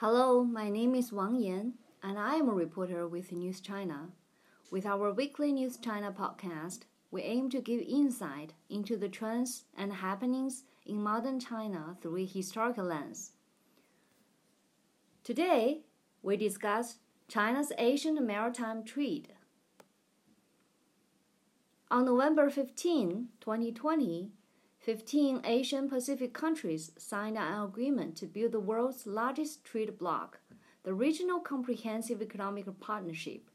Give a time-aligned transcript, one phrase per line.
[0.00, 1.72] Hello, my name is Wang Yan,
[2.04, 4.10] and I am a reporter with News China.
[4.70, 9.92] With our weekly News China podcast, we aim to give insight into the trends and
[9.92, 13.32] happenings in modern China through a historical lens.
[15.24, 15.80] Today,
[16.22, 19.32] we discuss China's Asian maritime trade.
[21.90, 24.30] On November 15, 2020,
[24.88, 30.40] 15 Asian Pacific countries signed an agreement to build the world's largest trade bloc,
[30.82, 33.50] the Regional Comprehensive Economic Partnership.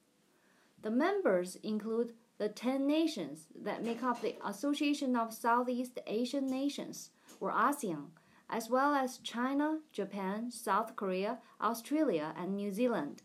[0.83, 7.09] The members include the 10 nations that make up the Association of Southeast Asian Nations,
[7.39, 8.09] or ASEAN,
[8.47, 13.23] as well as China, Japan, South Korea, Australia, and New Zealand.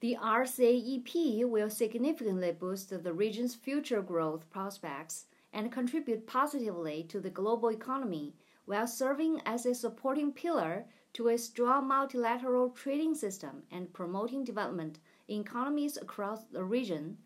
[0.00, 7.30] The RCEP will significantly boost the region's future growth prospects and contribute positively to the
[7.30, 13.92] global economy while serving as a supporting pillar to a strong multilateral trading system and
[13.92, 17.18] promoting development in economies across the region,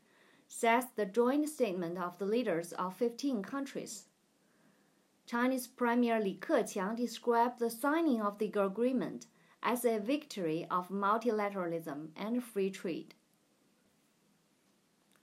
[0.49, 4.07] says the joint statement of the leaders of 15 countries.
[5.27, 9.27] Chinese Premier Li Keqiang described the signing of the agreement
[9.63, 13.15] as a victory of multilateralism and free trade.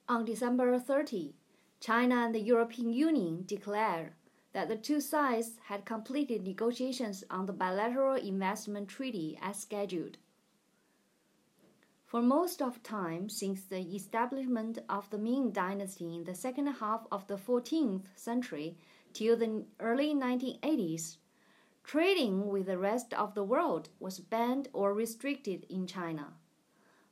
[0.10, 1.36] On December 30,
[1.82, 4.14] China and the European Union declared
[4.54, 10.18] that the two sides had completed negotiations on the bilateral investment treaty as scheduled.
[12.06, 17.08] For most of time since the establishment of the Ming Dynasty in the second half
[17.12, 18.78] of the 14th century
[19.12, 21.18] till the early 1980s,
[21.84, 26.34] trading with the rest of the world was banned or restricted in China.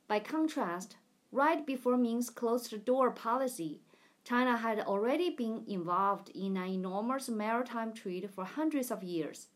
[0.06, 0.94] By contrast,
[1.32, 3.80] right before Ming's closed door policy,
[4.24, 9.48] China had already been involved in an enormous maritime trade for hundreds of years.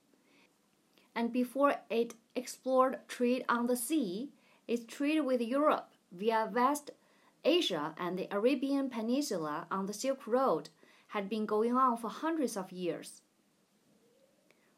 [1.15, 4.33] And before it explored trade on the sea,
[4.67, 6.91] its trade with Europe via West
[7.45, 10.71] Asia and the Arabian Peninsula on the Silk Road
[11.09, 13.21] had been going on for hundreds of years.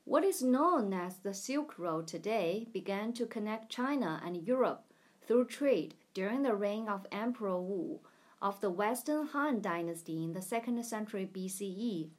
[0.05, 4.85] What is known as the Silk Road today began to connect China and Europe
[5.27, 8.01] through trade during the reign of Emperor Wu
[8.47, 12.11] of the Western Han Dynasty in the 2nd century BCE.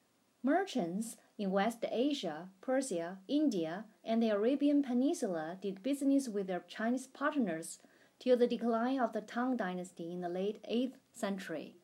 [0.43, 7.07] Merchants in West Asia, Persia, India, and the Arabian Peninsula did business with their Chinese
[7.07, 7.79] partners
[8.19, 11.77] till the decline of the Tang Dynasty in the late 8th century.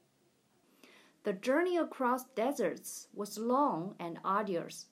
[1.23, 4.87] The journey across deserts was long and arduous.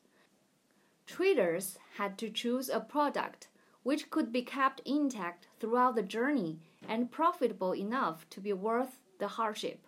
[1.05, 3.49] Traders had to choose a product
[3.83, 9.29] which could be kept intact throughout the journey and profitable enough to be worth the
[9.29, 9.87] hardship.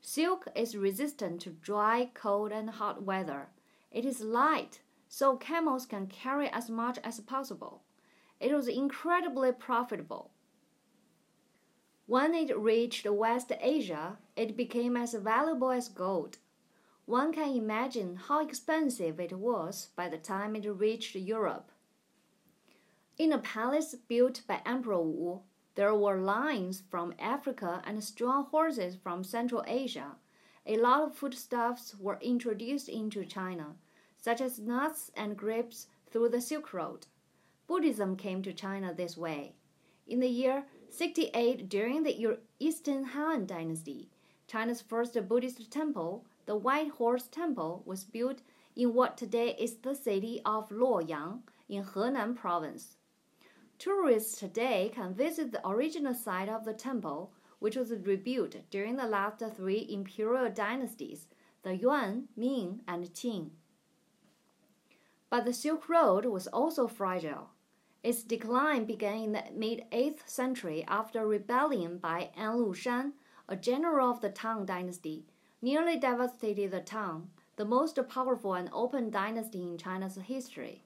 [0.00, 3.48] Silk is resistant to dry, cold, and hot weather.
[3.90, 7.82] It is light, so camels can carry as much as possible.
[8.38, 10.30] It was incredibly profitable.
[12.06, 16.38] When it reached West Asia, it became as valuable as gold.
[17.06, 21.70] One can imagine how expensive it was by the time it reached Europe.
[23.18, 25.42] In a palace built by Emperor Wu,
[25.80, 30.16] there were lions from Africa and strong horses from Central Asia.
[30.66, 33.76] A lot of foodstuffs were introduced into China,
[34.18, 37.06] such as nuts and grapes through the Silk Road.
[37.66, 39.54] Buddhism came to China this way.
[40.06, 44.10] In the year 68 during the Eastern Han Dynasty,
[44.46, 48.42] China's first Buddhist temple, the White Horse Temple, was built
[48.76, 52.98] in what today is the city of Luoyang in Henan province.
[53.80, 59.06] Tourists today can visit the original site of the temple, which was rebuilt during the
[59.06, 61.28] last three imperial dynasties,
[61.62, 63.52] the Yuan, Ming, and Qing.
[65.30, 67.52] But the Silk Road was also fragile.
[68.02, 73.12] Its decline began in the mid 8th century after a rebellion by An Lushan,
[73.48, 75.24] a general of the Tang dynasty,
[75.62, 80.84] nearly devastated the Tang, the most powerful and open dynasty in China's history.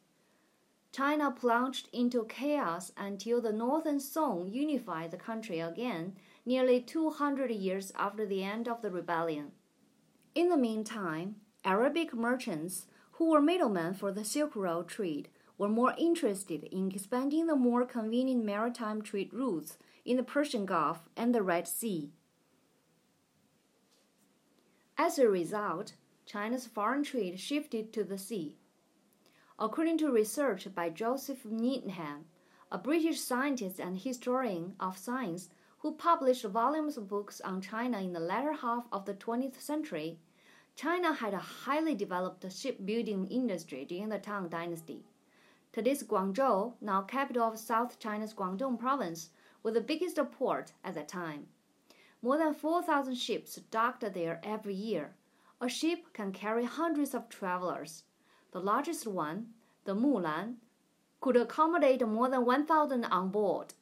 [0.94, 6.14] China plunged into chaos until the Northern Song unified the country again,
[6.46, 9.50] nearly 200 years after the end of the rebellion.
[10.36, 15.96] In the meantime, Arabic merchants, who were middlemen for the Silk Road trade, were more
[15.98, 21.42] interested in expanding the more convenient maritime trade routes in the Persian Gulf and the
[21.42, 22.12] Red Sea.
[24.96, 25.94] As a result,
[26.24, 28.58] China's foreign trade shifted to the sea.
[29.56, 32.24] According to research by Joseph Needham,
[32.72, 35.48] a British scientist and historian of science
[35.78, 40.18] who published volumes of books on China in the latter half of the 20th century,
[40.74, 45.04] China had a highly developed shipbuilding industry during the Tang Dynasty.
[45.72, 49.30] Today's Guangzhou, now capital of South China's Guangdong province,
[49.62, 51.46] was the biggest port at that time.
[52.22, 55.14] More than 4,000 ships docked there every year.
[55.60, 58.02] A ship can carry hundreds of travelers.
[58.54, 59.48] The largest one,
[59.82, 60.58] the Mulan,
[61.20, 63.74] could accommodate more than 1,000 on board.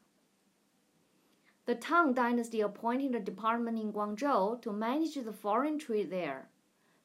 [1.66, 6.48] The Tang Dynasty appointed a department in Guangzhou to manage the foreign trade there.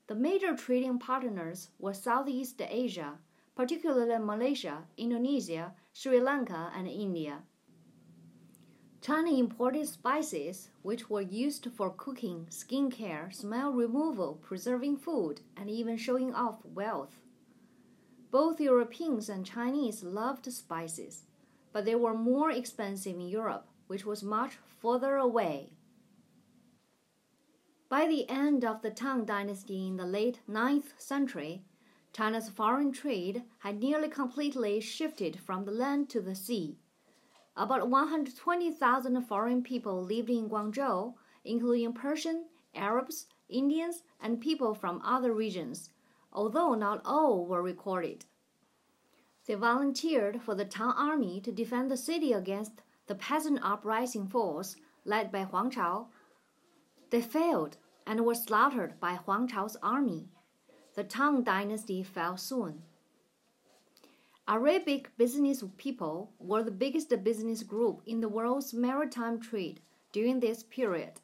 [0.08, 3.20] The major trading partners were Southeast Asia,
[3.54, 7.40] particularly Malaysia, Indonesia, Sri Lanka, and India.
[9.02, 15.98] China imported spices which were used for cooking, skincare, smell removal, preserving food, and even
[15.98, 17.20] showing off wealth.
[18.32, 21.24] Both Europeans and Chinese loved spices,
[21.72, 25.72] but they were more expensive in Europe which was much further away.
[27.90, 31.64] By the end of the Tang Dynasty in the late 9th century,
[32.14, 36.78] China's foreign trade had nearly completely shifted from the land to the sea.
[37.56, 41.14] About 120,000 foreign people lived in Guangzhou,
[41.46, 42.46] including Persian,
[42.76, 45.90] Arabs, Indians, and people from other regions,
[46.32, 48.26] although not all were recorded.
[49.46, 54.76] They volunteered for the Tang army to defend the city against the peasant uprising force
[55.06, 56.10] led by Huang Chao.
[57.10, 60.28] They failed and were slaughtered by Huang Chao's army.
[60.96, 62.84] The Tang dynasty fell soon.
[64.50, 69.82] Arabic business people were the biggest business group in the world's maritime trade
[70.12, 71.20] during this period.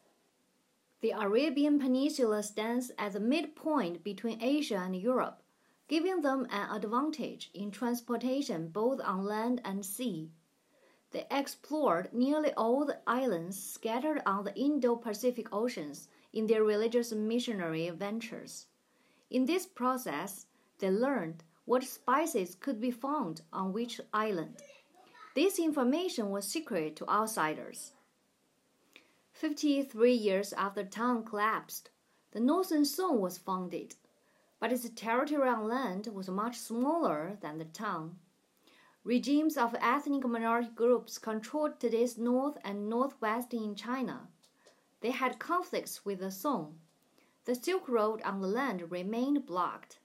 [1.04, 5.44] The Arabian Peninsula stands at the midpoint between Asia and Europe,
[5.90, 10.32] giving them an advantage in transportation both on land and sea.
[11.12, 17.12] They explored nearly all the islands scattered on the Indo Pacific Oceans in their religious
[17.12, 18.68] missionary ventures.
[19.30, 20.46] In this process,
[20.80, 24.62] they learned what spices could be found on which island.
[25.36, 27.92] This information was secret to outsiders.
[29.44, 31.90] Fifty three years after Tang collapsed,
[32.32, 33.96] the Northern Song was founded,
[34.58, 38.16] but its territory on land was much smaller than the Tang.
[39.04, 44.30] Regimes of ethnic minority groups controlled today's north and northwest in China.
[45.02, 46.80] They had conflicts with the Song.
[47.44, 50.00] The Silk Road on the land remained blocked.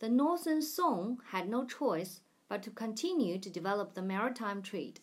[0.00, 5.00] The northern Song had no choice but to continue to develop the maritime trade.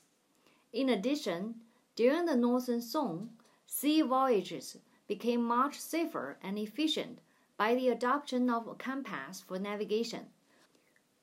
[0.72, 1.56] In addition,
[1.96, 3.32] during the northern Song,
[3.76, 4.78] sea voyages
[5.08, 7.20] became much safer and efficient
[7.58, 10.28] by the adoption of a compass for navigation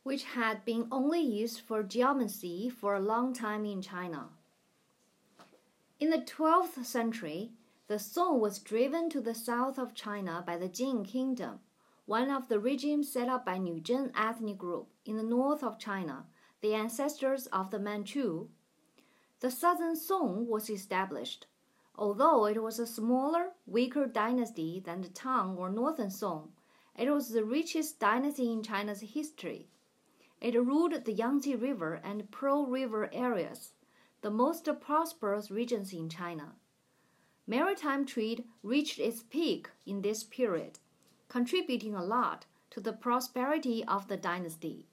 [0.02, 4.28] which had been only used for geomancy for a long time in China.
[6.00, 7.52] In the 12th century,
[7.86, 11.60] the Song was driven to the south of China by the Jin Kingdom,
[12.06, 16.24] one of the regimes set up by Nuzhen ethnic group in the north of China,
[16.62, 18.48] the ancestors of the Manchu.
[19.38, 21.46] The southern Song was established.
[22.00, 26.52] Although it was a smaller, weaker dynasty than the Tang or northern Song,
[26.96, 29.68] it was the richest dynasty in China's history.
[30.40, 33.74] It ruled the Yangtze River and Pearl River areas,
[34.22, 36.54] the most prosperous regions in China.
[37.46, 40.78] Maritime trade reached its peak in this period,
[41.28, 44.86] contributing a lot to the prosperity of the dynasty.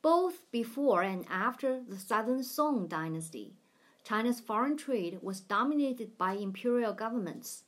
[0.00, 3.56] Both before and after the Southern Song dynasty,
[4.04, 7.64] China's foreign trade was dominated by imperial governments.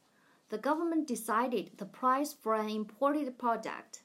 [0.51, 4.03] The government decided the price for an imported product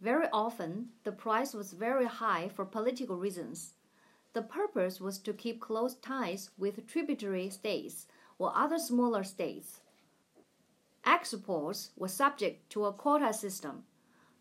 [0.00, 3.74] very often, the price was very high for political reasons.
[4.32, 8.06] The purpose was to keep close ties with tributary states
[8.38, 9.80] or other smaller states.
[11.04, 13.84] Exports were subject to a quota system.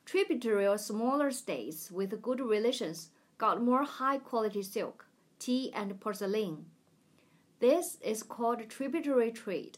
[0.05, 5.07] Tributary or smaller states with good relations got more high quality silk,
[5.39, 6.65] tea, and porcelain.
[7.59, 9.77] This is called tributary trade.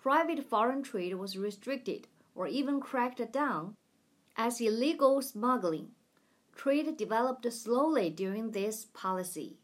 [0.00, 3.76] Private foreign trade was restricted or even cracked down
[4.36, 5.90] as illegal smuggling,
[6.56, 9.58] trade developed slowly during this policy.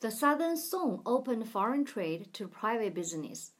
[0.00, 3.52] The Southern Song opened foreign trade to private business.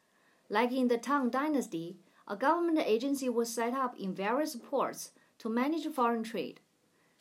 [0.50, 5.49] Like in the Tang Dynasty, a government agency was set up in various ports to
[5.49, 6.61] manage foreign trade.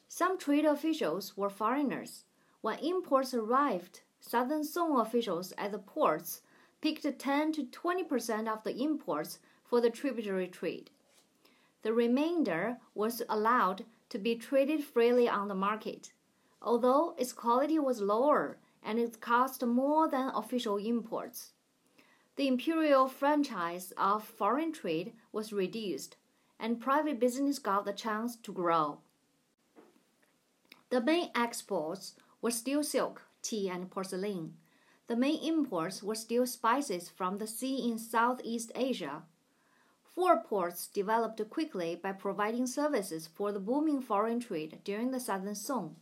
[0.08, 2.26] Some trade officials were foreigners.
[2.62, 6.42] When imports arrived, Southern Song officials at the ports
[6.80, 10.90] picked 10 to 20 percent of the imports for the tributary trade.
[11.82, 16.14] The remainder was allowed to be traded freely on the market,
[16.62, 21.52] although its quality was lower and it cost more than official imports.
[22.38, 26.16] The imperial franchise of foreign trade was reduced,
[26.58, 29.00] and private business got the chance to grow.
[30.90, 34.56] The main exports were still silk, tea, and porcelain.
[35.08, 39.24] The main imports were still spices from the sea in Southeast Asia.
[40.04, 45.56] Four ports developed quickly by providing services for the booming foreign trade during the Southern
[45.56, 45.98] Song.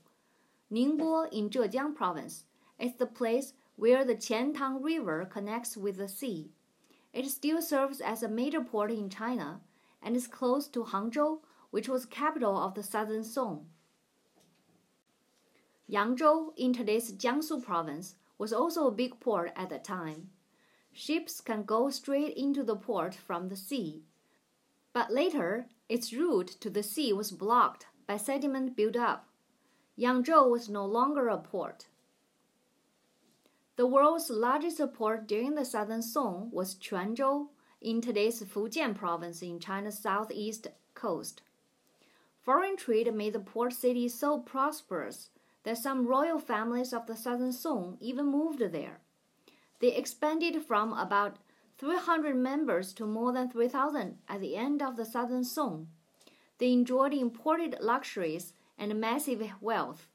[0.72, 2.46] Ningbo in Zhejiang province
[2.80, 6.52] is the place where the Qiantang River connects with the sea.
[7.14, 9.62] It still serves as a major port in China
[10.02, 11.40] and is close to Hangzhou,
[11.72, 13.68] which was capital of the Southern Song.
[15.92, 20.30] Yangzhou, in today's Jiangsu province, was also a big port at the time.
[20.94, 24.04] Ships can go straight into the port from the sea.
[24.94, 29.28] But later, its route to the sea was blocked by sediment buildup.
[30.00, 31.88] Yangzhou was no longer a port.
[33.76, 37.50] The world's largest port during the Southern Song was Quanzhou
[37.82, 41.42] in today's Fujian province in China's southeast coast.
[42.40, 45.30] Foreign trade made the port city so prosperous
[45.64, 49.02] that some royal families of the Southern Song even moved there.
[49.80, 51.38] They expanded from about
[51.78, 55.88] 300 members to more than 3,000 at the end of the Southern Song.
[56.60, 60.08] They enjoyed imported luxuries and massive wealth.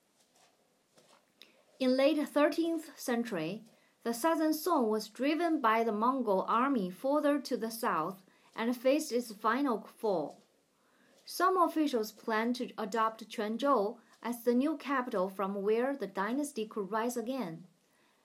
[1.79, 3.65] In late 13th century,
[4.05, 8.23] the Southern Song was driven by the Mongol army further to the south
[8.55, 10.41] and faced its final fall.
[11.25, 16.90] Some officials planned to adopt Quanzhou as the new capital from where the dynasty could
[16.90, 17.62] rise again.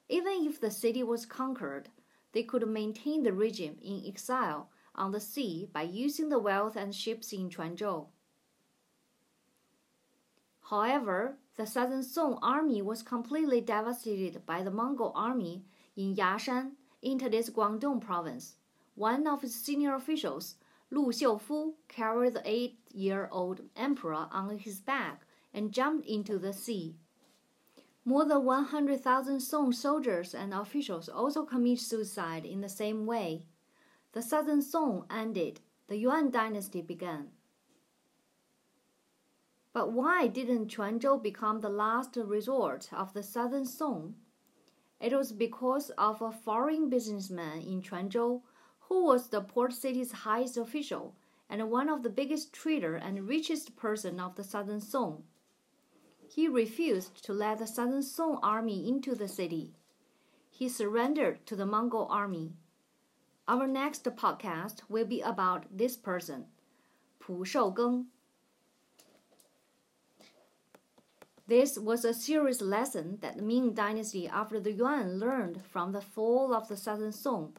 [0.09, 1.89] Even if the city was conquered,
[2.31, 6.95] they could maintain the regime in exile on the sea by using the wealth and
[6.95, 8.07] ships in Quanzhou.
[10.71, 15.65] However, the Southern Song army was completely devastated by the Mongol army
[15.95, 16.71] in Yashan
[17.03, 18.55] in today's Guangdong province.
[18.95, 20.55] One of its senior officials,
[20.89, 26.95] Lu Xiufu, carried the eight-year-old emperor on his back and jumped into the sea.
[28.03, 33.45] More than 100,000 Song soldiers and officials also committed suicide in the same way.
[34.13, 37.29] The Southern Song ended, the Yuan dynasty began.
[39.73, 44.15] But why didn't Quanzhou become the last resort of the Southern Song?
[44.99, 48.41] It was because of a foreign businessman in Quanzhou
[48.81, 51.15] who was the port city's highest official
[51.49, 55.23] and one of the biggest trader and richest person of the Southern Song
[56.33, 59.73] he refused to let the Southern Song army into the city.
[60.49, 62.53] He surrendered to the Mongol army.
[63.49, 66.45] Our next podcast will be about this person,
[67.19, 68.05] Pu Shougeng.
[71.47, 75.99] This was a serious lesson that the Ming Dynasty after the Yuan learned from the
[75.99, 77.57] fall of the Southern Song.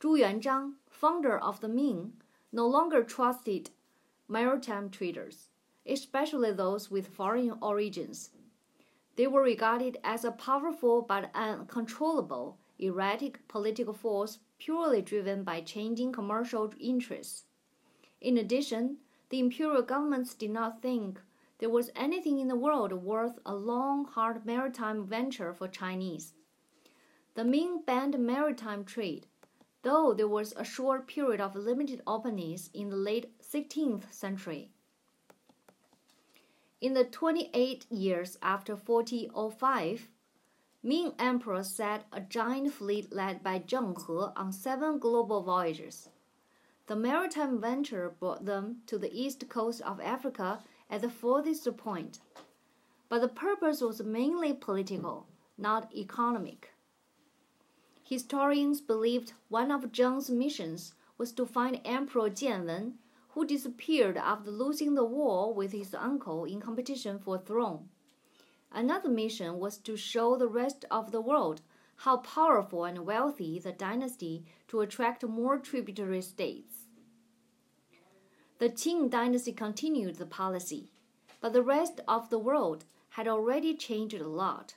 [0.00, 2.14] Zhu Yuanzhang, founder of the Ming,
[2.50, 3.68] no longer trusted
[4.26, 5.49] maritime traders
[5.86, 8.30] especially those with foreign origins.
[9.16, 16.12] They were regarded as a powerful but uncontrollable, erratic political force purely driven by changing
[16.12, 17.44] commercial interests.
[18.20, 18.98] In addition,
[19.30, 21.20] the imperial governments did not think
[21.58, 26.32] there was anything in the world worth a long, hard maritime venture for Chinese.
[27.34, 29.26] The Ming banned maritime trade,
[29.82, 34.72] though there was a short period of limited openness in the late 16th century.
[36.80, 40.08] In the 28 years after 1405,
[40.82, 46.08] Ming Emperor set a giant fleet led by Zheng He on seven global voyages.
[46.86, 52.20] The maritime venture brought them to the east coast of Africa at the furthest point.
[53.10, 55.26] But the purpose was mainly political,
[55.58, 56.72] not economic.
[58.02, 62.94] Historians believed one of Zheng's missions was to find Emperor Jianwen
[63.34, 67.88] who disappeared after losing the war with his uncle in competition for throne.
[68.72, 71.62] Another mission was to show the rest of the world
[71.96, 76.86] how powerful and wealthy the dynasty to attract more tributary states.
[78.58, 80.90] The Qing dynasty continued the policy,
[81.40, 84.74] but the rest of the world had already changed a lot.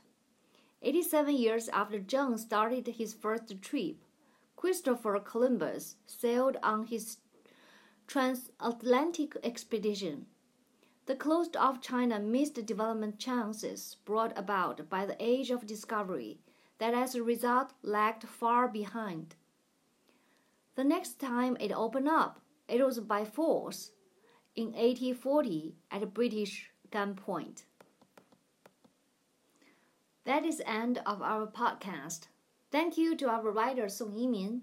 [0.82, 3.98] 87 years after Zheng started his first trip,
[4.56, 7.18] Christopher Columbus sailed on his
[8.14, 10.28] transatlantic expedition.
[11.08, 16.38] The closed off China missed development chances brought about by the age of discovery
[16.78, 19.34] that as a result lagged far behind.
[20.76, 23.94] The next time it opened up, it was by force
[24.56, 27.64] in 1840 at a British gunpoint.
[30.26, 32.28] That is end of our podcast.
[32.70, 34.62] Thank you to our writer Song Yimin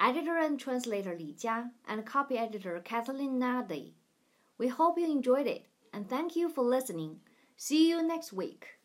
[0.00, 3.92] editor and translator Li Jia, and copy editor Kathleen Nadi.
[4.56, 7.20] We hope you enjoyed it, and thank you for listening.
[7.56, 8.77] See you next week.